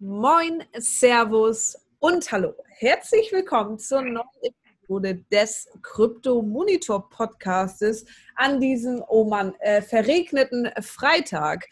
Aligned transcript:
Moin, 0.00 0.62
Servus 0.74 1.76
und 1.98 2.30
Hallo. 2.30 2.54
Herzlich 2.78 3.32
willkommen 3.32 3.80
zur 3.80 4.02
neuen 4.02 4.22
Episode 4.42 5.24
des 5.32 5.68
Krypto 5.82 6.40
Monitor 6.40 7.10
Podcastes 7.10 8.06
an 8.36 8.60
diesem, 8.60 9.02
oh 9.08 9.24
Mann, 9.24 9.54
äh, 9.58 9.82
verregneten 9.82 10.70
Freitag. 10.82 11.66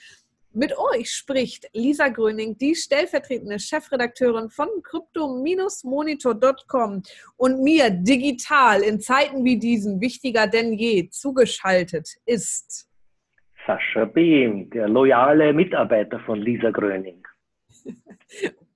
Mit 0.52 0.76
euch 0.76 1.12
spricht 1.12 1.70
Lisa 1.72 2.08
Gröning, 2.08 2.59
die 2.59 2.75
stellvertretende 2.75 3.61
Chefredakteurin 3.61 4.50
von 4.50 4.70
crypto-monitor.com 4.82 7.04
und 7.36 7.62
mir 7.62 7.90
digital 7.90 8.82
in 8.82 9.00
Zeiten 9.00 9.45
wie 9.45 9.56
diesen 9.56 10.00
wichtiger 10.00 10.48
denn 10.48 10.72
je 10.72 11.08
zugeschaltet 11.11 12.08
ist 12.24 12.88
Sascha 13.68 14.04
Behm, 14.04 14.68
der 14.70 14.88
loyale 14.88 15.52
Mitarbeiter 15.52 16.18
von 16.27 16.40
Lisa 16.40 16.70
Gröning. 16.70 17.22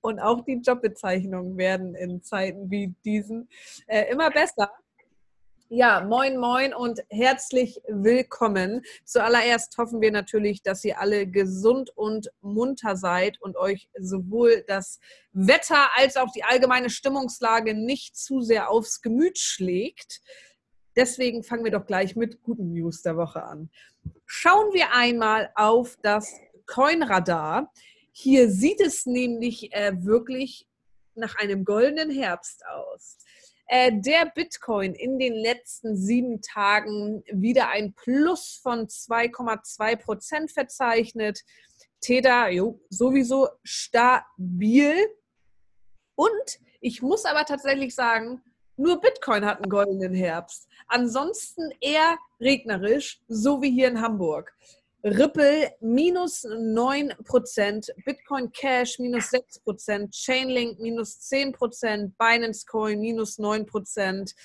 Und 0.01 0.19
auch 0.19 0.43
die 0.45 0.61
Jobbezeichnungen 0.63 1.57
werden 1.57 1.95
in 1.95 2.23
Zeiten 2.23 2.71
wie 2.71 2.95
diesen 3.03 3.49
äh, 3.87 4.09
immer 4.11 4.31
besser. 4.31 4.71
Ja, 5.73 6.01
moin, 6.01 6.37
moin 6.37 6.73
und 6.73 6.99
herzlich 7.09 7.79
willkommen. 7.87 8.81
Zuallererst 9.05 9.77
hoffen 9.77 10.01
wir 10.01 10.11
natürlich, 10.11 10.63
dass 10.63 10.83
ihr 10.83 10.99
alle 10.99 11.27
gesund 11.27 11.95
und 11.95 12.29
munter 12.41 12.97
seid 12.97 13.41
und 13.41 13.55
euch 13.55 13.89
sowohl 13.97 14.65
das 14.67 14.99
Wetter 15.31 15.87
als 15.95 16.17
auch 16.17 16.29
die 16.33 16.43
allgemeine 16.43 16.89
Stimmungslage 16.89 17.73
nicht 17.73 18.17
zu 18.17 18.41
sehr 18.41 18.69
aufs 18.69 19.01
Gemüt 19.01 19.37
schlägt. 19.39 20.19
Deswegen 20.97 21.41
fangen 21.41 21.63
wir 21.63 21.71
doch 21.71 21.85
gleich 21.85 22.17
mit 22.17 22.43
guten 22.43 22.73
News 22.73 23.01
der 23.01 23.15
Woche 23.15 23.43
an. 23.43 23.69
Schauen 24.25 24.73
wir 24.73 24.93
einmal 24.93 25.51
auf 25.55 25.97
das 26.01 26.33
Coinradar. 26.65 27.71
Hier 28.11 28.49
sieht 28.49 28.81
es 28.81 29.05
nämlich 29.05 29.73
äh, 29.73 29.93
wirklich 30.03 30.67
nach 31.15 31.35
einem 31.37 31.65
goldenen 31.65 32.11
Herbst 32.11 32.63
aus. 32.65 33.17
Äh, 33.67 33.91
der 33.93 34.29
Bitcoin 34.35 34.93
in 34.93 35.17
den 35.17 35.33
letzten 35.33 35.95
sieben 35.95 36.41
Tagen 36.41 37.23
wieder 37.31 37.69
ein 37.69 37.93
Plus 37.93 38.59
von 38.61 38.87
2,2 38.87 39.95
Prozent 39.95 40.51
verzeichnet. 40.51 41.41
Tether 42.01 42.49
jo, 42.49 42.81
sowieso 42.89 43.47
stabil. 43.63 44.95
Und 46.15 46.59
ich 46.81 47.01
muss 47.01 47.25
aber 47.25 47.45
tatsächlich 47.45 47.95
sagen, 47.95 48.41
nur 48.75 48.99
Bitcoin 48.99 49.45
hat 49.45 49.57
einen 49.57 49.69
goldenen 49.69 50.13
Herbst. 50.13 50.67
Ansonsten 50.87 51.69
eher 51.79 52.17
regnerisch, 52.39 53.21
so 53.27 53.61
wie 53.61 53.71
hier 53.71 53.87
in 53.87 54.01
Hamburg. 54.01 54.53
Ripple 55.03 55.71
minus 55.81 56.45
9%, 56.45 57.89
Bitcoin 58.05 58.51
Cash 58.51 58.99
minus 58.99 59.31
6%, 59.31 60.11
Chainlink 60.11 60.79
minus 60.79 61.17
10%, 61.31 62.11
Binance 62.17 62.65
Coin 62.65 62.99
minus 62.99 63.39
9%. 63.39 64.35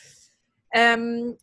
Ähm, 0.73 1.37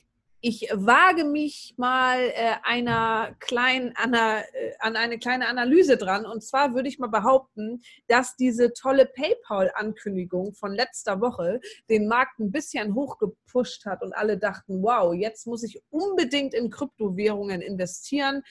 ich 0.46 0.68
wage 0.74 1.24
mich 1.24 1.74
mal 1.78 2.20
äh, 2.20 2.56
einer 2.64 3.34
kleinen, 3.40 3.94
ana, 3.96 4.42
äh, 4.42 4.74
an 4.80 4.98
eine 4.98 5.18
kleine 5.18 5.48
Analyse 5.48 5.96
dran. 5.96 6.26
Und 6.26 6.44
zwar 6.44 6.76
würde 6.76 6.90
ich 6.90 7.00
mal 7.00 7.08
behaupten, 7.08 7.82
dass 8.08 8.36
diese 8.36 8.74
tolle 8.74 9.06
PayPal-Ankündigung 9.06 10.54
von 10.54 10.74
letzter 10.74 11.22
Woche 11.22 11.62
den 11.90 12.10
Markt 12.10 12.40
ein 12.40 12.52
bisschen 12.52 12.94
hochgepusht 12.94 13.86
hat 13.86 14.02
und 14.02 14.12
alle 14.12 14.38
dachten, 14.38 14.84
wow, 14.84 15.14
jetzt 15.14 15.48
muss 15.48 15.64
ich 15.64 15.82
unbedingt 15.92 16.54
in 16.54 16.70
Kryptowährungen 16.70 17.62
investieren 17.62 18.44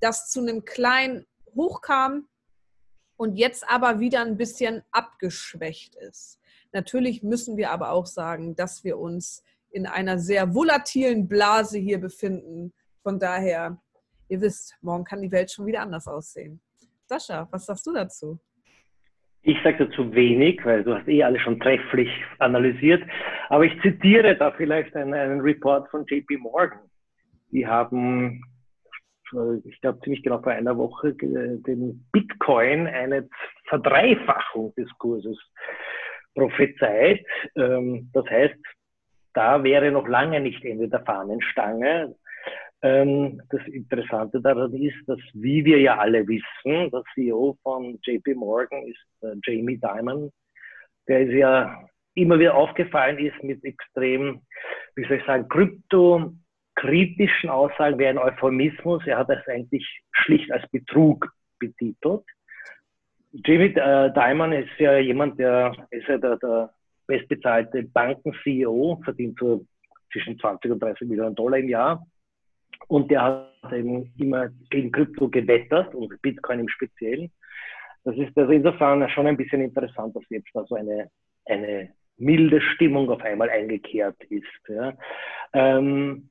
das 0.00 0.30
zu 0.30 0.40
einem 0.40 0.64
kleinen 0.64 1.26
Hoch 1.54 1.80
kam 1.80 2.28
und 3.16 3.36
jetzt 3.36 3.68
aber 3.68 4.00
wieder 4.00 4.20
ein 4.22 4.36
bisschen 4.36 4.82
abgeschwächt 4.90 5.94
ist. 5.94 6.38
Natürlich 6.72 7.22
müssen 7.22 7.56
wir 7.56 7.70
aber 7.70 7.90
auch 7.90 8.06
sagen, 8.06 8.54
dass 8.54 8.84
wir 8.84 8.98
uns 8.98 9.42
in 9.70 9.86
einer 9.86 10.18
sehr 10.18 10.54
volatilen 10.54 11.28
Blase 11.28 11.78
hier 11.78 12.00
befinden. 12.00 12.72
Von 13.02 13.18
daher, 13.18 13.80
ihr 14.28 14.40
wisst, 14.40 14.76
morgen 14.80 15.04
kann 15.04 15.22
die 15.22 15.32
Welt 15.32 15.50
schon 15.50 15.66
wieder 15.66 15.80
anders 15.80 16.06
aussehen. 16.06 16.60
Sascha, 17.06 17.48
was 17.50 17.66
sagst 17.66 17.86
du 17.86 17.92
dazu? 17.92 18.38
Ich 19.42 19.56
sage 19.62 19.86
dazu 19.86 20.12
wenig, 20.12 20.64
weil 20.64 20.82
du 20.82 20.94
hast 20.94 21.06
eh 21.06 21.22
alles 21.22 21.40
schon 21.42 21.60
trefflich 21.60 22.10
analysiert. 22.40 23.02
Aber 23.48 23.64
ich 23.64 23.80
zitiere 23.80 24.36
da 24.36 24.50
vielleicht 24.50 24.96
einen, 24.96 25.14
einen 25.14 25.40
Report 25.40 25.88
von 25.88 26.04
JP 26.04 26.38
Morgan. 26.38 26.80
Die 27.52 27.64
haben 27.64 28.42
ich 29.64 29.80
glaube 29.80 30.00
ziemlich 30.00 30.22
genau 30.22 30.40
vor 30.40 30.52
einer 30.52 30.76
Woche, 30.76 31.14
den 31.14 32.06
Bitcoin 32.12 32.86
eine 32.86 33.28
Verdreifachung 33.68 34.74
des 34.76 34.88
Kurses 34.98 35.38
prophezeit. 36.34 37.26
Ähm, 37.56 38.10
das 38.12 38.26
heißt, 38.26 38.54
da 39.34 39.62
wäre 39.64 39.90
noch 39.90 40.06
lange 40.06 40.40
nicht 40.40 40.64
Ende 40.64 40.88
der 40.88 41.04
Fahnenstange. 41.04 42.14
Ähm, 42.82 43.42
das 43.50 43.66
Interessante 43.66 44.40
daran 44.40 44.74
ist, 44.74 44.96
dass, 45.06 45.18
wie 45.32 45.64
wir 45.64 45.80
ja 45.80 45.98
alle 45.98 46.26
wissen, 46.28 46.90
der 46.90 47.02
CEO 47.14 47.56
von 47.62 47.98
JP 48.02 48.34
Morgan 48.34 48.86
ist 48.86 49.04
äh, 49.22 49.34
Jamie 49.44 49.78
Dimon, 49.78 50.30
der 51.08 51.20
ist 51.22 51.32
ja 51.32 51.88
immer 52.14 52.38
wieder 52.38 52.54
aufgefallen 52.54 53.18
ist 53.18 53.42
mit 53.42 53.62
extrem, 53.64 54.40
wie 54.94 55.04
soll 55.04 55.18
ich 55.18 55.26
sagen, 55.26 55.48
Krypto 55.48 56.32
kritischen 56.76 57.50
Aussagen 57.50 57.98
wäre 57.98 58.10
ein 58.10 58.18
Euphemismus. 58.18 59.02
Er 59.06 59.18
hat 59.18 59.28
das 59.28 59.46
eigentlich 59.48 59.84
schlicht 60.12 60.50
als 60.52 60.68
Betrug 60.70 61.28
betitelt. 61.58 62.22
Jamie 63.32 63.74
äh, 63.74 64.12
Dimon 64.12 64.52
ist 64.52 64.78
ja 64.78 64.98
jemand, 64.98 65.38
der 65.38 65.74
ist 65.90 66.06
ja 66.06 66.18
der, 66.18 66.36
der 66.36 66.70
bestbezahlte 67.06 67.82
Banken-CEO, 67.82 69.00
verdient 69.04 69.38
so 69.38 69.66
zwischen 70.12 70.38
20 70.38 70.72
und 70.72 70.82
30 70.82 71.08
Millionen 71.08 71.34
Dollar 71.34 71.58
im 71.58 71.68
Jahr. 71.68 72.06
Und 72.88 73.10
der 73.10 73.22
hat 73.22 73.72
eben 73.72 74.12
immer 74.18 74.48
gegen 74.70 74.92
Krypto 74.92 75.28
gewettert 75.28 75.94
und 75.94 76.20
Bitcoin 76.22 76.60
im 76.60 76.68
Speziellen. 76.68 77.30
Das 78.04 78.16
ist 78.16 78.36
also 78.38 78.52
insofern 78.52 79.08
schon 79.10 79.26
ein 79.26 79.36
bisschen 79.36 79.62
interessant, 79.62 80.14
dass 80.14 80.22
jetzt 80.30 80.48
da 80.54 80.64
so 80.64 80.76
eine, 80.76 81.10
eine 81.46 81.90
milde 82.18 82.60
Stimmung 82.60 83.10
auf 83.10 83.20
einmal 83.22 83.50
eingekehrt 83.50 84.22
ist. 84.24 84.68
Ja. 84.68 84.94
Ähm, 85.52 86.28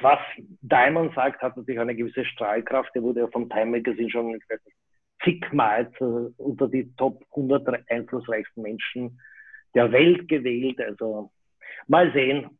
was 0.00 0.18
Diamond 0.62 1.14
sagt, 1.14 1.42
hat 1.42 1.56
natürlich 1.56 1.80
eine 1.80 1.94
gewisse 1.94 2.24
Strahlkraft. 2.24 2.94
Der 2.94 3.02
wurde 3.02 3.20
ja 3.20 3.26
vom 3.28 3.48
Time 3.48 3.66
Magazine 3.66 4.10
schon 4.10 4.38
zigmal 5.24 5.90
unter 6.36 6.68
die 6.68 6.94
Top 6.96 7.24
100 7.30 7.90
einflussreichsten 7.90 8.62
Menschen 8.62 9.20
der 9.74 9.90
Welt 9.92 10.28
gewählt. 10.28 10.80
Also 10.80 11.30
mal 11.86 12.12
sehen, 12.12 12.58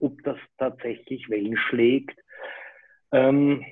ob 0.00 0.22
das 0.24 0.38
tatsächlich 0.58 1.28
Wellen 1.28 1.56
schlägt. 1.56 2.18
Ähm, 3.12 3.64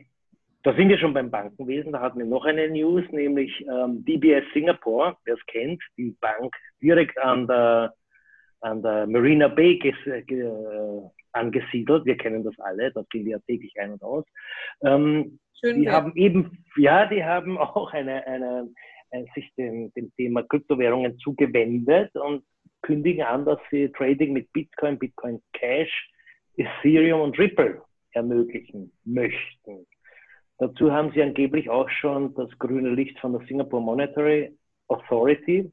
da 0.63 0.75
sind 0.75 0.91
wir 0.91 0.99
schon 0.99 1.15
beim 1.15 1.31
Bankenwesen. 1.31 1.93
Da 1.93 2.01
hatten 2.01 2.19
wir 2.19 2.27
noch 2.27 2.45
eine 2.45 2.69
News, 2.69 3.05
nämlich 3.11 3.65
ähm, 3.67 4.05
DBS 4.05 4.45
Singapore, 4.53 5.17
wer 5.25 5.35
es 5.35 5.47
kennt, 5.47 5.83
die 5.97 6.15
Bank 6.21 6.55
direkt 6.83 7.19
an 7.19 7.47
der, 7.47 7.95
an 8.61 8.83
der 8.83 9.07
Marina 9.07 9.49
Bay 9.49 9.79
äh, 9.83 11.01
angesiedelt. 11.33 12.05
Wir 12.05 12.17
kennen 12.17 12.45
das 12.45 12.59
alle, 12.59 12.93
da 12.93 13.03
gehen 13.11 13.25
wir 13.25 13.33
ja 13.33 13.39
täglich 13.47 13.75
ein 13.81 13.93
und 13.93 14.03
aus. 14.03 14.25
Ähm, 14.83 15.39
Schön, 15.59 15.81
die 15.81 15.87
ja. 15.87 15.93
haben 15.93 16.13
eben, 16.17 16.65
ja, 16.77 17.07
die 17.07 17.25
haben 17.25 17.59
auch 17.59 17.93
eine, 17.93 18.27
eine, 18.27 18.69
eine 19.11 19.27
sich 19.35 19.53
dem, 19.57 19.93
dem 19.95 20.13
Thema 20.17 20.43
Kryptowährungen 20.43 21.19
zugewendet 21.19 22.15
und 22.17 22.45
kündigen 22.83 23.25
an, 23.25 23.45
dass 23.45 23.59
sie 23.71 23.91
Trading 23.93 24.33
mit 24.33 24.53
Bitcoin, 24.53 24.99
Bitcoin 24.99 25.43
Cash, 25.53 26.11
Ethereum 26.57 27.21
und 27.21 27.39
Ripple 27.39 27.83
ermöglichen 28.13 28.93
möchten. 29.05 29.87
Dazu 30.59 30.93
haben 30.93 31.13
sie 31.13 31.23
angeblich 31.23 31.71
auch 31.71 31.89
schon 31.89 32.35
das 32.35 32.51
grüne 32.59 32.91
Licht 32.91 33.19
von 33.19 33.33
der 33.33 33.47
Singapore 33.47 33.83
Monetary 33.83 34.55
Authority. 34.89 35.73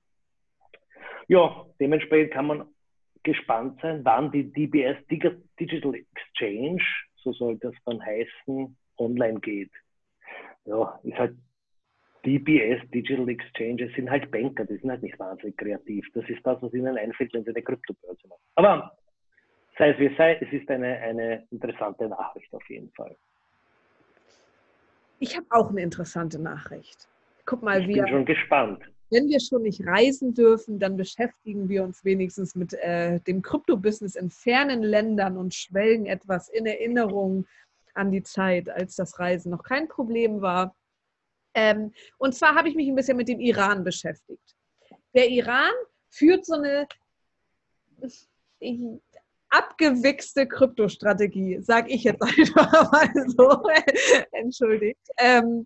Ja, 1.28 1.66
dementsprechend 1.80 2.32
kann 2.32 2.48
man 2.48 2.66
gespannt 3.28 3.78
sein, 3.82 4.00
wann 4.06 4.32
die 4.32 4.46
DBS 4.54 4.98
Digital 5.08 5.94
Exchange, 5.96 6.82
so 7.18 7.34
soll 7.34 7.58
das 7.58 7.74
dann 7.86 8.02
heißen, 8.02 8.76
online 8.98 9.40
geht. 9.42 9.72
Ja, 10.64 10.98
ist 11.04 11.18
halt 11.18 11.36
DBS 12.26 12.90
Digital 12.92 13.28
Exchanges 13.28 13.94
sind 13.96 14.10
halt 14.10 14.32
Banker, 14.32 14.64
die 14.66 14.78
sind 14.78 14.90
halt 14.90 15.04
nicht 15.04 15.20
wahnsinnig 15.20 15.58
kreativ. 15.58 16.08
Das 16.14 16.28
ist 16.30 16.46
das, 16.46 16.62
was 16.62 16.74
ihnen 16.74 16.98
einfällt, 16.98 17.34
wenn 17.34 17.44
sie 17.44 17.50
eine 17.50 17.62
Kryptobörse 17.62 18.28
machen. 18.30 18.42
Aber 18.56 18.98
sei 19.78 19.90
es 19.92 20.00
wie 20.00 20.06
es 20.06 20.18
sei, 20.18 20.36
es 20.36 20.52
ist 20.54 20.70
eine, 20.70 20.98
eine 21.00 21.46
interessante 21.52 22.08
Nachricht 22.08 22.54
auf 22.54 22.68
jeden 22.70 22.92
Fall. 22.92 23.16
Ich 25.20 25.36
habe 25.36 25.48
auch 25.50 25.70
eine 25.70 25.82
interessante 25.82 26.42
Nachricht. 26.42 27.10
Guck 27.46 27.62
mal, 27.62 27.82
ich 27.82 27.88
wir. 27.88 28.04
bin 28.04 28.08
schon 28.08 28.26
gespannt 28.26 28.84
wenn 29.10 29.30
wir 29.30 29.40
schon 29.40 29.64
nicht 29.64 29.86
reisen 29.86 30.34
dürfen, 30.34 30.80
dann 30.80 30.98
beschäftigen 30.98 31.70
wir 31.70 31.84
uns 31.84 32.04
wenigstens 32.04 32.56
mit 32.56 32.74
äh, 32.74 33.20
dem 33.22 33.42
Krypto-Business 33.42 34.16
in 34.16 34.30
fernen 34.30 34.84
Ländern 34.84 35.38
und 35.38 35.54
schwelgen 35.54 36.06
etwas 36.06 36.50
in 36.50 36.66
Erinnerung 36.66 37.46
an 37.94 38.12
die 38.12 38.24
Zeit, 38.24 38.70
als 38.70 38.96
das 38.96 39.18
Reisen 39.20 39.52
noch 39.52 39.64
kein 39.64 39.88
Problem 39.88 40.42
war. 40.42 40.76
Ähm, 41.54 41.94
und 42.18 42.36
zwar 42.36 42.56
habe 42.56 42.70
ich 42.70 42.76
mich 42.76 42.88
ein 42.88 42.96
bisschen 42.96 43.18
mit 43.18 43.28
dem 43.28 43.40
Iran 43.40 43.84
beschäftigt. 43.84 44.56
Der 45.16 45.30
Iran 45.30 45.72
führt 46.10 46.46
so 46.46 46.56
eine 46.56 46.88
abgewichste 49.50 50.48
Kryptostrategie, 50.48 51.60
sage 51.62 51.90
ich 51.92 52.04
jetzt 52.04 52.22
einfach 52.38 52.92
mal 52.92 53.12
so. 53.36 53.64
Entschuldigt. 54.32 55.00
Ähm, 55.18 55.66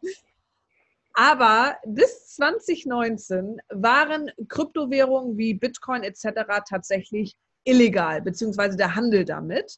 aber 1.14 1.78
bis 1.86 2.36
2019 2.36 3.62
waren 3.70 4.32
Kryptowährungen 4.48 5.38
wie 5.38 5.54
Bitcoin 5.54 6.04
etc. 6.04 6.64
tatsächlich 6.68 7.36
illegal, 7.64 8.22
beziehungsweise 8.22 8.78
der 8.78 8.96
Handel 8.96 9.26
damit. 9.26 9.78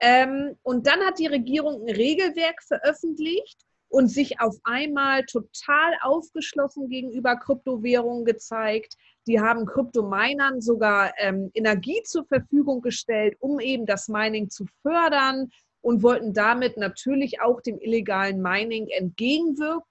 Ähm, 0.00 0.56
und 0.62 0.86
dann 0.86 1.00
hat 1.00 1.18
die 1.18 1.26
Regierung 1.26 1.82
ein 1.82 1.94
Regelwerk 1.94 2.62
veröffentlicht 2.62 3.60
und 3.88 4.08
sich 4.08 4.40
auf 4.40 4.56
einmal 4.64 5.24
total 5.24 5.94
aufgeschlossen 6.02 6.88
gegenüber 6.88 7.36
Kryptowährungen 7.36 8.24
gezeigt. 8.24 8.94
Die 9.26 9.40
haben 9.40 9.66
Kryptominern 9.66 10.60
sogar 10.60 11.12
ähm, 11.18 11.50
Energie 11.54 12.02
zur 12.04 12.26
Verfügung 12.26 12.80
gestellt, 12.80 13.36
um 13.40 13.60
eben 13.60 13.86
das 13.86 14.08
Mining 14.08 14.50
zu 14.50 14.66
fördern 14.82 15.50
und 15.80 16.02
wollten 16.02 16.32
damit 16.32 16.76
natürlich 16.76 17.40
auch 17.40 17.60
dem 17.60 17.78
illegalen 17.80 18.40
Mining 18.40 18.88
entgegenwirken. 18.88 19.84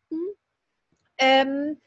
Ähm, 1.18 1.78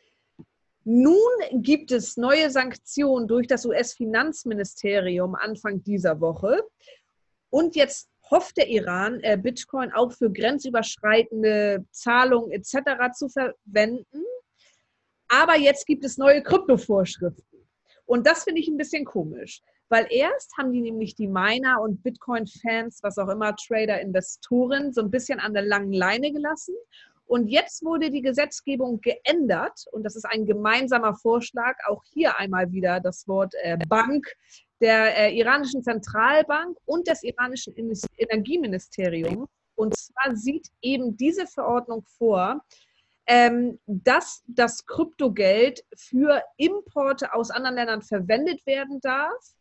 nun 0.85 1.17
gibt 1.53 1.93
es 1.93 2.17
neue 2.17 2.50
Sanktionen 2.50 3.29
durch 3.29 3.47
das 3.47 3.67
US-Finanzministerium 3.67 5.35
Anfang 5.35 5.82
dieser 5.82 6.21
Woche. 6.21 6.62
Und 7.50 7.77
jetzt 7.77 8.09
hofft 8.31 8.56
der 8.56 8.69
Iran, 8.69 9.21
äh, 9.21 9.37
Bitcoin 9.37 9.93
auch 9.93 10.12
für 10.12 10.31
grenzüberschreitende 10.31 11.85
Zahlungen 11.91 12.50
etc. 12.53 13.12
zu 13.15 13.29
verwenden. 13.29 14.25
Aber 15.29 15.56
jetzt 15.56 15.87
gibt 15.87 16.05
es 16.05 16.17
neue 16.17 16.43
Kryptovorschriften. 16.43 17.69
Und 18.05 18.27
das 18.27 18.44
finde 18.44 18.61
ich 18.61 18.69
ein 18.69 18.77
bisschen 18.77 19.05
komisch, 19.05 19.62
weil 19.88 20.06
erst 20.11 20.56
haben 20.59 20.73
die 20.73 20.81
nämlich 20.81 21.15
die 21.15 21.29
Miner 21.29 21.81
und 21.81 22.03
Bitcoin-Fans, 22.03 23.00
was 23.03 23.19
auch 23.19 23.29
immer, 23.29 23.55
Trader, 23.55 24.00
Investoren, 24.00 24.93
so 24.93 25.00
ein 25.03 25.11
bisschen 25.11 25.38
an 25.38 25.55
der 25.55 25.62
langen 25.62 25.93
Leine 25.93 26.32
gelassen. 26.32 26.75
Und 27.31 27.47
jetzt 27.47 27.85
wurde 27.85 28.11
die 28.11 28.23
Gesetzgebung 28.23 29.00
geändert. 29.00 29.85
Und 29.93 30.03
das 30.03 30.17
ist 30.17 30.25
ein 30.25 30.47
gemeinsamer 30.47 31.15
Vorschlag, 31.15 31.77
auch 31.87 32.03
hier 32.12 32.37
einmal 32.38 32.73
wieder 32.73 32.99
das 32.99 33.29
Wort 33.29 33.55
äh, 33.62 33.79
Bank 33.88 34.27
der 34.81 35.17
äh, 35.17 35.38
iranischen 35.38 35.85
Zentralbank 35.85 36.77
und 36.87 37.06
des 37.06 37.23
iranischen 37.23 37.73
Energieministeriums. 38.17 39.49
Und 39.77 39.97
zwar 39.97 40.35
sieht 40.35 40.71
eben 40.82 41.17
diese 41.17 41.47
Verordnung 41.47 42.05
vor, 42.19 42.65
ähm, 43.29 43.79
dass 43.87 44.43
das 44.49 44.85
Kryptogeld 44.85 45.85
für 45.97 46.43
Importe 46.56 47.32
aus 47.32 47.53
anderen 47.53 47.77
Ländern 47.77 48.03
verwendet 48.03 48.67
werden 48.67 48.99
darf 49.03 49.55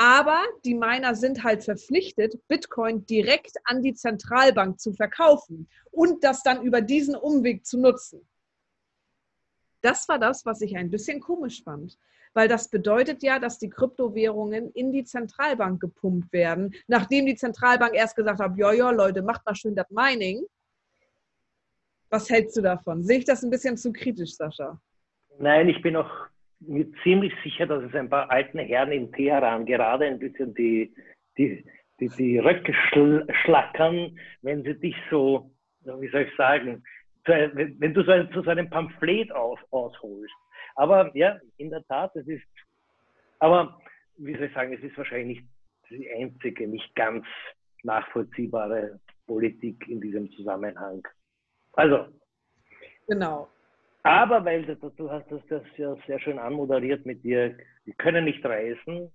aber 0.00 0.44
die 0.64 0.76
Miner 0.76 1.16
sind 1.16 1.42
halt 1.42 1.64
verpflichtet, 1.64 2.38
Bitcoin 2.46 3.04
direkt 3.06 3.56
an 3.64 3.82
die 3.82 3.94
Zentralbank 3.94 4.78
zu 4.78 4.92
verkaufen 4.92 5.68
und 5.90 6.22
das 6.22 6.44
dann 6.44 6.62
über 6.62 6.80
diesen 6.80 7.16
Umweg 7.16 7.66
zu 7.66 7.80
nutzen. 7.80 8.20
Das 9.80 10.08
war 10.08 10.20
das, 10.20 10.46
was 10.46 10.60
ich 10.60 10.76
ein 10.76 10.88
bisschen 10.88 11.18
komisch 11.18 11.64
fand, 11.64 11.98
weil 12.32 12.46
das 12.46 12.68
bedeutet 12.68 13.24
ja, 13.24 13.40
dass 13.40 13.58
die 13.58 13.70
Kryptowährungen 13.70 14.70
in 14.70 14.92
die 14.92 15.02
Zentralbank 15.02 15.80
gepumpt 15.80 16.32
werden, 16.32 16.76
nachdem 16.86 17.26
die 17.26 17.34
Zentralbank 17.34 17.94
erst 17.94 18.14
gesagt 18.14 18.38
hat, 18.38 18.56
ja, 18.56 18.72
ja, 18.72 18.92
Leute, 18.92 19.22
macht 19.22 19.44
mal 19.46 19.56
schön 19.56 19.74
das 19.74 19.90
Mining. 19.90 20.46
Was 22.08 22.30
hältst 22.30 22.56
du 22.56 22.62
davon? 22.62 23.02
Sehe 23.02 23.18
ich 23.18 23.24
das 23.24 23.42
ein 23.42 23.50
bisschen 23.50 23.76
zu 23.76 23.92
kritisch, 23.92 24.36
Sascha? 24.36 24.80
Nein, 25.40 25.68
ich 25.68 25.82
bin 25.82 25.96
auch 25.96 26.28
mir 26.60 26.90
ziemlich 27.02 27.32
sicher, 27.42 27.66
dass 27.66 27.84
es 27.84 27.94
ein 27.94 28.08
paar 28.08 28.30
alten 28.30 28.58
Herren 28.58 28.92
in 28.92 29.12
Teheran 29.12 29.66
gerade 29.66 30.06
ein 30.06 30.18
bisschen 30.18 30.54
die, 30.54 30.94
die, 31.36 31.64
die, 32.00 32.08
die 32.08 32.38
Röcke 32.38 32.74
schlackern, 33.42 34.18
wenn 34.42 34.62
sie 34.62 34.74
dich 34.74 34.96
so, 35.10 35.50
wie 35.82 36.08
soll 36.08 36.22
ich 36.22 36.36
sagen, 36.36 36.82
wenn 37.24 37.94
du 37.94 38.02
so 38.02 38.10
ein, 38.10 38.28
so 38.32 38.42
einem 38.42 38.70
Pamphlet 38.70 39.30
aus, 39.32 39.58
ausholst. 39.70 40.34
Aber 40.74 41.14
ja, 41.16 41.38
in 41.56 41.70
der 41.70 41.84
Tat, 41.86 42.14
es 42.16 42.26
ist, 42.26 42.46
aber 43.38 43.80
wie 44.16 44.34
soll 44.34 44.44
ich 44.44 44.54
sagen, 44.54 44.72
es 44.72 44.82
ist 44.82 44.96
wahrscheinlich 44.96 45.38
nicht 45.38 45.48
die 45.90 46.10
einzige, 46.10 46.66
nicht 46.68 46.94
ganz 46.94 47.24
nachvollziehbare 47.82 49.00
Politik 49.26 49.86
in 49.88 50.00
diesem 50.00 50.30
Zusammenhang. 50.32 51.06
Also. 51.72 52.06
Genau. 53.06 53.48
Aber 54.08 54.42
weil 54.42 54.64
du, 54.64 54.74
du 54.74 55.10
hast 55.10 55.30
das, 55.30 55.42
das 55.50 55.62
ja 55.76 55.94
sehr 56.06 56.18
schön 56.18 56.38
anmoderiert 56.38 57.04
mit 57.04 57.22
dir, 57.22 57.54
wir 57.84 57.94
können 57.98 58.24
nicht 58.24 58.42
reisen. 58.42 59.12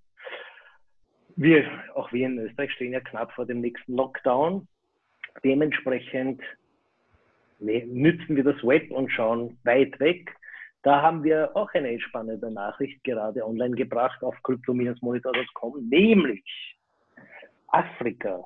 Wir, 1.36 1.66
auch 1.96 2.14
wir 2.14 2.28
in 2.28 2.38
Österreich, 2.38 2.72
stehen 2.74 2.94
ja 2.94 3.00
knapp 3.00 3.32
vor 3.32 3.48
dem 3.48 3.60
nächsten 3.60 3.96
Lockdown. 3.96 4.68
Dementsprechend 5.44 6.44
ne, 7.58 7.84
nützen 7.88 8.36
wir 8.36 8.44
das 8.44 8.64
Web 8.64 8.92
und 8.92 9.12
schauen 9.12 9.58
weit 9.64 10.00
weg. 10.00 10.32
Da 10.84 11.02
haben 11.02 11.24
wir 11.24 11.58
auch 11.58 11.74
eine 11.74 12.00
spannende 12.00 12.52
Nachricht 12.52 13.04
gerade 13.04 13.44
online 13.44 13.76
gebracht 13.76 14.24
auf 14.24 14.36
crypto-monitor.com, 14.44 15.90
nämlich 15.90 16.78
Afrika. 17.70 18.46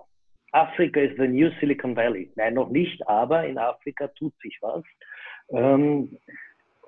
Afrika 0.52 1.00
ist 1.02 1.18
the 1.18 1.28
new 1.28 1.50
Silicon 1.60 1.96
Valley. 1.96 2.32
Nein, 2.36 2.54
noch 2.54 2.70
nicht, 2.70 3.08
aber 3.08 3.46
in 3.46 3.58
Afrika 3.58 4.08
tut 4.08 4.34
sich 4.42 4.58
was. 4.62 4.84
Ähm, 5.50 6.18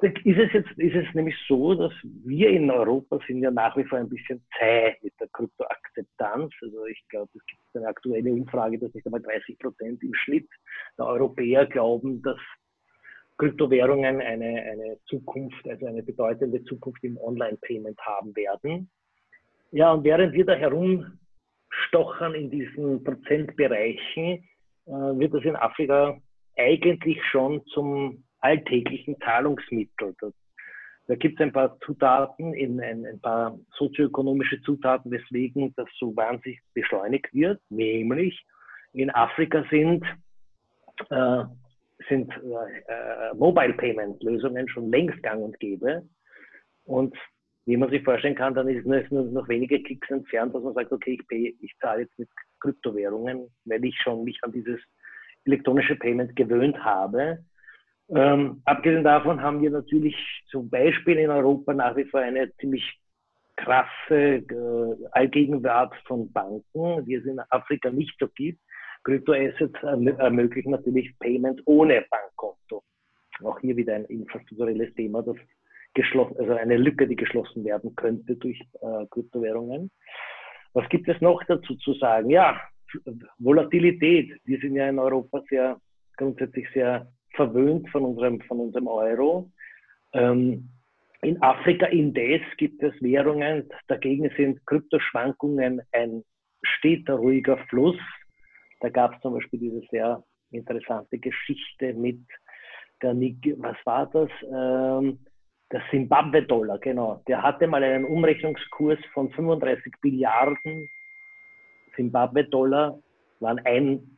ist 0.02 0.38
es 0.38 0.54
jetzt 0.54 0.72
ist 0.78 0.96
es 0.96 1.14
nämlich 1.14 1.36
so, 1.48 1.76
dass 1.76 1.92
wir 2.04 2.50
in 2.50 2.72
Europa 2.72 3.20
sind 3.28 3.42
ja 3.42 3.52
nach 3.52 3.76
wie 3.76 3.84
vor 3.84 4.00
ein 4.00 4.10
bisschen 4.10 4.42
zäh 4.58 4.96
mit 5.02 5.14
der 5.20 5.28
Kryptoakzeptanz. 5.28 6.54
Also 6.62 6.86
ich 6.86 7.04
glaube, 7.10 7.30
es 7.36 7.46
gibt 7.46 7.62
eine 7.74 7.88
aktuelle 7.88 8.32
Umfrage, 8.32 8.80
dass 8.80 8.94
nicht 8.94 9.06
einmal 9.06 9.22
30 9.22 9.60
Prozent 9.60 10.02
im 10.02 10.14
Schnitt 10.14 10.48
der 10.98 11.06
Europäer 11.06 11.66
glauben, 11.66 12.22
dass 12.22 12.38
Kryptowährungen 13.38 14.22
eine, 14.22 14.62
eine 14.64 14.98
Zukunft, 15.06 15.68
also 15.68 15.86
eine 15.86 16.04
bedeutende 16.04 16.64
Zukunft 16.64 17.04
im 17.04 17.18
Online-Payment 17.18 18.00
haben 18.00 18.36
werden. 18.36 18.90
Ja, 19.72 19.92
und 19.94 20.04
während 20.04 20.34
wir 20.34 20.46
da 20.46 20.56
herumstochern 21.70 22.36
in 22.36 22.50
diesen 22.50 23.04
Prozentbereichen, 23.04 24.44
äh, 24.86 24.92
wird 24.92 25.34
das 25.34 25.44
in 25.44 25.56
Afrika 25.56 26.18
eigentlich 26.58 27.24
schon 27.32 27.64
zum 27.68 28.24
alltäglichen 28.40 29.20
Zahlungsmittel. 29.22 30.16
Das, 30.20 30.34
da 31.08 31.16
gibt 31.16 31.40
es 31.40 31.46
ein 31.46 31.54
paar 31.54 31.80
Zutaten, 31.80 32.54
in 32.54 32.80
ein, 32.80 33.06
ein, 33.06 33.20
paar 33.20 33.58
sozioökonomische 33.78 34.62
Zutaten, 34.62 35.12
weswegen 35.12 35.74
das 35.76 35.88
so 35.98 36.16
wahnsinnig 36.16 36.60
beschleunigt 36.74 37.34
wird. 37.34 37.60
Nämlich 37.70 38.46
in 38.94 39.10
Afrika 39.10 39.64
sind, 39.70 40.04
äh, 41.10 41.44
sind 42.08 42.32
äh, 42.32 43.36
Mobile 43.36 43.74
Payment 43.74 44.22
Lösungen 44.24 44.68
schon 44.70 44.92
längst 44.92 45.22
gang 45.24 45.42
und 45.42 45.60
gäbe. 45.60 46.04
Und 46.86 47.16
wie 47.70 47.78
man 47.78 47.92
sich 47.92 48.04
vorstellen 48.04 48.34
kann, 48.34 48.56
dann 48.56 48.68
ist 48.68 48.84
es 48.84 49.12
nur 49.12 49.24
noch 49.26 49.48
wenige 49.48 49.80
Klicks 49.84 50.10
entfernt, 50.10 50.56
dass 50.56 50.64
man 50.64 50.74
sagt, 50.74 50.92
okay, 50.92 51.20
ich, 51.20 51.28
pay, 51.28 51.56
ich 51.62 51.72
zahle 51.80 52.02
jetzt 52.02 52.18
mit 52.18 52.28
Kryptowährungen, 52.62 53.48
weil 53.66 53.86
ich 53.86 53.96
schon 54.02 54.24
mich 54.24 54.40
an 54.42 54.52
dieses 54.52 54.80
elektronische 55.46 55.96
Payment 55.96 56.36
gewöhnt 56.36 56.84
habe. 56.84 57.46
Ähm, 58.10 58.64
abgesehen 58.66 59.04
davon 59.04 59.40
haben 59.40 59.62
wir 59.62 59.70
natürlich 59.70 60.16
zum 60.50 60.68
Beispiel 60.68 61.20
in 61.20 61.30
Europa 61.30 61.72
nach 61.76 61.96
wie 61.96 62.06
vor 62.06 62.22
eine 62.22 62.52
ziemlich 62.56 62.84
krasse 63.56 64.38
äh, 64.38 65.08
Allgegenwart 65.12 65.94
von 66.08 66.32
Banken, 66.32 67.06
die 67.06 67.14
es 67.14 67.26
in 67.26 67.40
Afrika 67.52 67.92
nicht 67.92 68.16
so 68.20 68.28
gibt. 68.30 68.60
Kryptoassets 69.04 69.80
ermöglichen 69.84 70.72
natürlich 70.72 71.14
Payment 71.20 71.62
ohne 71.66 72.04
Bankkonto. 72.10 72.84
Auch 73.44 73.60
hier 73.60 73.78
wieder 73.78 73.94
ein 73.94 74.06
infrastrukturelles 74.06 74.92
Thema, 74.96 75.22
das 75.22 75.38
geschlossen, 76.00 76.38
also 76.40 76.54
eine 76.54 76.78
Lücke, 76.78 77.08
die 77.08 77.16
geschlossen 77.18 77.66
werden 77.66 77.94
könnte 77.96 78.36
durch 78.36 78.60
äh, 78.82 79.06
Kryptowährungen. 79.12 79.92
Was 80.74 80.88
gibt 80.90 81.10
es 81.10 81.20
noch 81.20 81.44
dazu 81.44 81.76
zu 81.76 81.94
sagen? 81.94 82.30
Ja, 82.30 82.62
Volatilität. 83.38 84.40
Wir 84.46 84.60
sind 84.60 84.76
ja 84.76 84.88
in 84.88 84.98
Europa 84.98 85.44
sehr 85.50 85.78
grundsätzlich 86.16 86.68
sehr 86.74 87.12
verwöhnt 87.36 87.90
von 87.90 88.04
unserem, 88.06 88.40
von 88.42 88.60
unserem 88.60 88.88
Euro. 88.88 89.52
Ähm, 90.14 90.70
in 91.22 91.42
Afrika 91.42 91.86
indes 91.88 92.42
gibt 92.58 92.82
es 92.82 92.94
Währungen, 93.02 93.70
dagegen 93.88 94.30
sind 94.38 94.66
Kryptoschwankungen 94.66 95.82
ein 95.92 96.24
steter, 96.64 97.16
ruhiger 97.16 97.58
Fluss. 97.70 98.00
Da 98.80 98.90
gab 98.90 99.16
es 99.16 99.22
zum 99.22 99.34
Beispiel 99.34 99.60
diese 99.60 99.82
sehr 99.92 100.24
interessante 100.52 101.18
Geschichte 101.20 101.94
mit 101.94 102.22
der, 103.02 103.14
was 103.58 103.78
war 103.86 104.10
das? 104.10 104.30
Ähm, 104.44 105.20
der 105.72 105.82
Zimbabwe-Dollar, 105.92 106.80
genau. 106.80 107.22
Der 107.28 107.42
hatte 107.42 107.68
mal 107.68 107.84
einen 107.84 108.06
Umrechnungskurs 108.06 109.00
von 109.14 109.30
35 109.32 109.94
Milliarden 110.02 110.90
Zimbabwe-Dollar, 111.96 113.00
waren 113.40 113.60
ein 113.66 114.18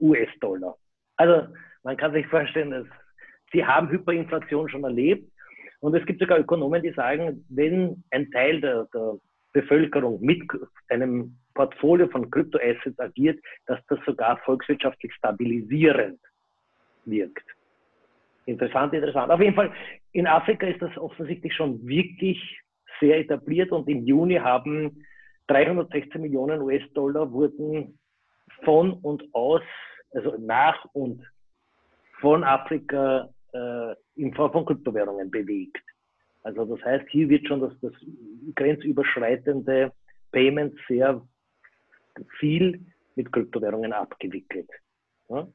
US-Dollar. 0.00 0.76
Also 1.16 1.48
man 1.82 1.96
kann 1.96 2.12
sich 2.12 2.26
vorstellen, 2.28 2.70
dass 2.70 2.86
sie 3.52 3.64
haben 3.64 3.90
Hyperinflation 3.90 4.68
schon 4.68 4.84
erlebt 4.84 5.30
Und 5.80 5.94
es 5.94 6.04
gibt 6.06 6.20
sogar 6.20 6.38
Ökonomen, 6.38 6.82
die 6.82 6.92
sagen, 6.92 7.44
wenn 7.50 8.02
ein 8.10 8.30
Teil 8.30 8.60
der, 8.60 8.88
der 8.94 9.18
Bevölkerung 9.52 10.20
mit 10.20 10.42
einem 10.88 11.36
Portfolio 11.54 12.08
von 12.08 12.30
Kryptoassets 12.30 12.98
agiert, 12.98 13.38
dass 13.66 13.78
das 13.88 13.98
sogar 14.06 14.38
volkswirtschaftlich 14.38 15.12
stabilisierend 15.14 16.20
wirkt. 17.04 17.57
Interessant, 18.48 18.94
interessant. 18.94 19.30
Auf 19.30 19.42
jeden 19.42 19.54
Fall, 19.54 19.70
in 20.12 20.26
Afrika 20.26 20.66
ist 20.66 20.80
das 20.80 20.96
offensichtlich 20.96 21.54
schon 21.54 21.86
wirklich 21.86 22.40
sehr 22.98 23.18
etabliert 23.18 23.70
und 23.72 23.86
im 23.90 24.06
Juni 24.06 24.36
haben 24.36 25.04
316 25.48 26.22
Millionen 26.22 26.62
US-Dollar 26.62 27.30
wurden 27.30 27.98
von 28.64 28.94
und 29.02 29.22
aus, 29.34 29.60
also 30.12 30.34
nach 30.38 30.82
und 30.94 31.22
von 32.20 32.42
Afrika 32.42 33.28
äh, 33.52 33.94
in 34.16 34.32
Form 34.32 34.52
von 34.52 34.64
Kryptowährungen 34.64 35.30
bewegt. 35.30 35.84
Also 36.42 36.64
das 36.64 36.82
heißt, 36.82 37.06
hier 37.10 37.28
wird 37.28 37.46
schon 37.46 37.60
das, 37.60 37.78
das 37.82 37.92
grenzüberschreitende 38.54 39.92
Payment 40.32 40.74
sehr 40.88 41.20
viel 42.38 42.80
mit 43.14 43.30
Kryptowährungen 43.30 43.92
abgewickelt. 43.92 44.70
Ja? 45.28 45.46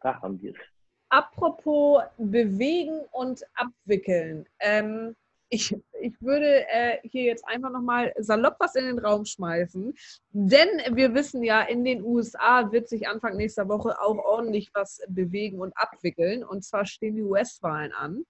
Da 0.00 0.22
haben 0.22 0.40
wir 0.40 0.52
es. 0.52 0.79
Apropos 1.10 2.02
bewegen 2.18 3.00
und 3.12 3.42
abwickeln. 3.54 4.48
Ähm, 4.60 5.16
ich, 5.52 5.76
ich 6.00 6.22
würde 6.22 6.64
äh, 6.68 6.98
hier 7.02 7.24
jetzt 7.24 7.46
einfach 7.46 7.70
nochmal 7.70 8.14
salopp 8.18 8.54
was 8.60 8.76
in 8.76 8.84
den 8.84 9.00
Raum 9.00 9.24
schmeißen. 9.24 9.92
Denn 10.30 10.68
wir 10.96 11.12
wissen 11.12 11.42
ja, 11.42 11.62
in 11.62 11.84
den 11.84 12.02
USA 12.02 12.70
wird 12.70 12.88
sich 12.88 13.08
Anfang 13.08 13.36
nächster 13.36 13.68
Woche 13.68 14.00
auch 14.00 14.16
ordentlich 14.18 14.70
was 14.72 15.00
bewegen 15.08 15.60
und 15.60 15.76
abwickeln. 15.76 16.44
Und 16.44 16.64
zwar 16.64 16.86
stehen 16.86 17.16
die 17.16 17.22
US-Wahlen 17.22 17.92
an. 17.92 18.24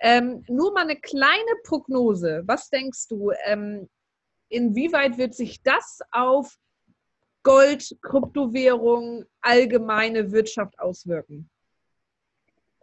Ähm, 0.00 0.44
nur 0.48 0.72
mal 0.72 0.84
eine 0.84 0.96
kleine 0.96 1.52
Prognose. 1.64 2.42
Was 2.46 2.70
denkst 2.70 3.08
du, 3.08 3.32
ähm, 3.44 3.88
inwieweit 4.48 5.18
wird 5.18 5.34
sich 5.34 5.62
das 5.62 6.00
auf 6.10 6.56
Gold, 7.42 7.96
Kryptowährung, 8.00 9.26
allgemeine 9.42 10.32
Wirtschaft 10.32 10.78
auswirken? 10.78 11.50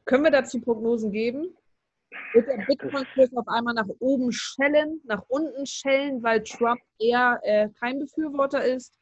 Können 0.06 0.24
wir 0.24 0.32
dazu 0.32 0.60
Prognosen 0.62 1.12
geben? 1.12 1.56
Wird 2.34 2.48
der 2.48 2.66
Bitcoin-Kurs 2.66 3.36
auf 3.36 3.48
einmal 3.48 3.74
nach 3.74 3.88
oben 4.00 4.32
schellen, 4.32 5.02
nach 5.06 5.24
unten 5.30 5.66
schellen, 5.66 6.22
weil 6.22 6.44
Trump 6.44 6.80
eher 7.00 7.40
äh, 7.44 7.70
kein 7.80 8.00
Befürworter 8.00 8.64
ist? 8.64 9.00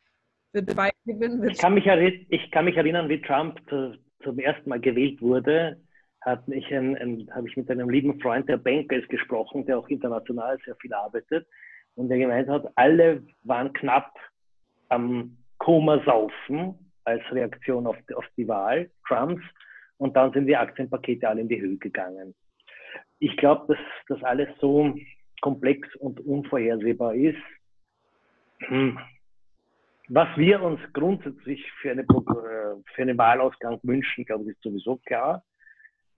Wird 0.54 0.68
Biden 0.68 0.92
gewinnen? 1.06 1.50
Ich 1.50 1.58
kann, 1.58 1.74
mich 1.74 1.86
ich 1.86 2.52
kann 2.52 2.66
mich 2.66 2.78
erinnern, 2.78 3.10
wie 3.10 3.22
Trump 3.22 3.60
zu, 3.70 3.98
zum 4.24 4.40
ersten 4.40 4.70
Mal 4.70 4.80
gewählt 4.80 5.22
wurde, 5.22 5.82
habe 6.22 6.56
ich 6.56 7.58
mit 7.58 7.72
einem 7.72 7.90
lieben 7.90 8.20
Freund, 8.22 8.48
der 8.48 8.58
Banker 8.58 8.98
ist, 8.98 9.10
gesprochen, 9.10 9.66
der 9.66 9.80
auch 9.80 9.88
international 9.88 10.58
sehr 10.66 10.76
viel 10.76 10.94
arbeitet 10.94 11.48
und 11.96 12.10
der 12.10 12.20
gemeint 12.20 12.48
hat, 12.48 12.72
alle 12.76 13.24
waren 13.44 13.74
knapp 13.74 14.14
am 14.90 15.38
Koma 15.58 16.04
saufen 16.06 16.94
als 17.06 17.24
Reaktion 17.32 17.88
auf, 17.88 17.98
auf 18.16 18.26
die 18.38 18.48
Wahl 18.48 18.90
Trumps 19.08 19.44
und 20.02 20.16
dann 20.16 20.34
sind 20.34 20.48
die 20.48 20.58
Aktienpakete 20.58 21.30
alle 21.30 21.42
in 21.42 21.48
die 21.48 21.62
Höhe 21.62 21.78
gegangen. 21.78 22.34
Ich 23.20 23.38
glaube, 23.38 23.76
dass 23.76 23.78
das 24.08 24.24
alles 24.24 24.50
so 24.60 24.96
komplex 25.42 25.96
und 25.98 26.20
unvorhersehbar 26.22 27.14
ist. 27.14 27.38
Hm. 28.62 28.98
Was 30.10 30.28
wir 30.38 30.60
uns 30.64 30.80
grundsätzlich 30.94 31.64
für, 31.82 31.92
eine, 31.92 32.02
äh, 32.02 32.82
für 32.96 33.02
einen 33.04 33.18
Wahlausgang 33.18 33.80
wünschen, 33.84 34.26
glaube 34.26 34.46
ich, 34.46 34.50
ist 34.50 34.64
sowieso 34.64 34.98
klar. 35.06 35.44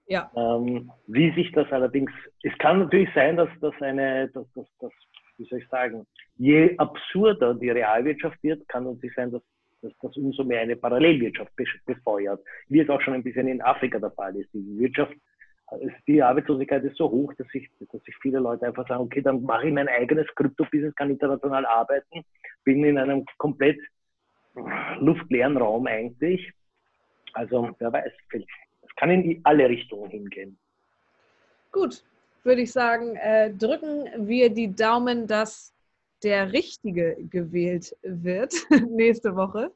Ja. 0.07 0.31
Ähm, 0.33 0.89
wie 1.07 1.33
sich 1.33 1.51
das 1.51 1.69
allerdings, 1.73 2.11
es 2.41 2.57
kann 2.59 2.79
natürlich 2.79 3.09
sein, 3.13 3.35
dass 3.35 3.49
das 3.59 3.73
eine, 3.81 4.29
dass, 4.29 4.49
dass, 4.53 4.67
dass, 4.79 4.93
wie 5.37 5.43
soll 5.43 5.59
ich 5.59 5.67
sagen, 5.67 6.07
je 6.37 6.77
absurder 6.77 7.53
die 7.53 7.69
Realwirtschaft 7.69 8.41
wird, 8.43 8.65
kann 8.69 8.85
natürlich 8.85 9.15
sein, 9.15 9.31
dass, 9.31 9.43
dass 9.83 9.93
das 10.01 10.17
umso 10.17 10.43
mehr 10.43 10.61
eine 10.61 10.75
Parallelwirtschaft 10.75 11.51
befeuert, 11.85 12.41
wie 12.69 12.79
es 12.79 12.89
auch 12.89 13.01
schon 13.01 13.13
ein 13.13 13.23
bisschen 13.23 13.47
in 13.47 13.61
Afrika 13.61 13.99
der 13.99 14.11
Fall 14.11 14.35
ist. 14.37 14.49
Die 14.53 14.79
Wirtschaft, 14.79 15.13
die 16.07 16.21
Arbeitslosigkeit 16.21 16.83
ist 16.83 16.97
so 16.97 17.09
hoch, 17.09 17.33
dass 17.37 17.47
sich, 17.49 17.69
dass 17.91 18.01
sich 18.03 18.15
viele 18.21 18.39
Leute 18.39 18.65
einfach 18.65 18.87
sagen, 18.87 19.03
okay, 19.03 19.21
dann 19.21 19.43
mache 19.43 19.67
ich 19.67 19.73
mein 19.73 19.89
eigenes 19.89 20.27
Krypto-Business, 20.35 20.95
kann 20.95 21.09
international 21.09 21.65
arbeiten, 21.65 22.23
bin 22.63 22.83
in 22.83 22.97
einem 22.97 23.25
komplett 23.37 23.79
luftleeren 24.99 25.57
Raum 25.57 25.87
eigentlich. 25.87 26.51
Also, 27.33 27.75
wer 27.79 27.91
weiß, 27.91 28.11
vielleicht 28.29 28.47
kann 28.95 29.09
in 29.09 29.41
alle 29.43 29.67
Richtungen 29.67 30.09
hingehen. 30.09 30.57
Gut, 31.71 32.03
würde 32.43 32.61
ich 32.61 32.71
sagen, 32.71 33.15
äh, 33.15 33.51
drücken 33.51 34.27
wir 34.27 34.49
die 34.49 34.73
Daumen, 34.73 35.27
dass 35.27 35.72
der 36.23 36.53
Richtige 36.53 37.17
gewählt 37.29 37.95
wird 38.01 38.53
nächste 38.89 39.35
Woche. 39.35 39.71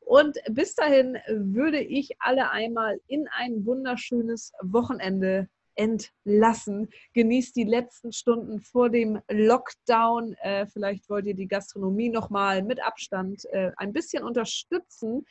Und 0.00 0.36
bis 0.50 0.74
dahin 0.74 1.16
würde 1.28 1.80
ich 1.80 2.10
alle 2.18 2.50
einmal 2.50 3.00
in 3.06 3.26
ein 3.28 3.64
wunderschönes 3.64 4.52
Wochenende 4.62 5.48
entlassen. 5.78 6.88
Genießt 7.14 7.56
die 7.56 7.64
letzten 7.64 8.12
Stunden 8.12 8.60
vor 8.60 8.90
dem 8.90 9.20
Lockdown. 9.28 10.34
Äh, 10.42 10.66
vielleicht 10.66 11.08
wollt 11.08 11.26
ihr 11.26 11.34
die 11.34 11.46
Gastronomie 11.46 12.10
nochmal 12.10 12.62
mit 12.62 12.82
Abstand 12.82 13.44
äh, 13.52 13.70
ein 13.76 13.92
bisschen 13.92 14.24
unterstützen. 14.24 15.24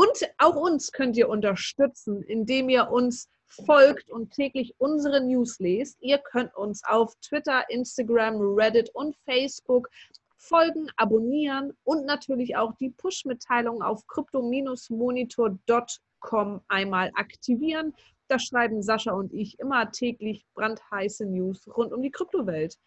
Und 0.00 0.32
auch 0.38 0.56
uns 0.56 0.92
könnt 0.92 1.18
ihr 1.18 1.28
unterstützen, 1.28 2.22
indem 2.22 2.70
ihr 2.70 2.90
uns 2.90 3.28
folgt 3.48 4.08
und 4.08 4.32
täglich 4.32 4.74
unsere 4.78 5.22
News 5.22 5.58
lest. 5.58 6.00
Ihr 6.00 6.16
könnt 6.16 6.56
uns 6.56 6.82
auf 6.84 7.14
Twitter, 7.16 7.68
Instagram, 7.68 8.40
Reddit 8.40 8.88
und 8.94 9.14
Facebook 9.26 9.90
folgen, 10.38 10.88
abonnieren 10.96 11.74
und 11.84 12.06
natürlich 12.06 12.56
auch 12.56 12.74
die 12.76 12.88
Push-Mitteilung 12.88 13.82
auf 13.82 14.06
crypto-monitor.com 14.06 16.60
einmal 16.68 17.10
aktivieren. 17.14 17.94
Da 18.28 18.38
schreiben 18.38 18.82
Sascha 18.82 19.12
und 19.12 19.34
ich 19.34 19.58
immer 19.58 19.90
täglich 19.90 20.46
brandheiße 20.54 21.26
News 21.26 21.68
rund 21.76 21.92
um 21.92 22.00
die 22.00 22.10
Kryptowelt. 22.10 22.78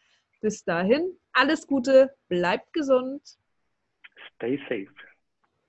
Bis 0.42 0.64
dahin, 0.64 1.16
alles 1.32 1.68
Gute, 1.68 2.16
bleibt 2.28 2.74
gesund. 2.74 3.22
Stay 4.36 4.58
safe. 4.68 5.13